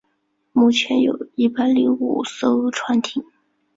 [0.51, 3.23] 目前有一百零五艘船艇。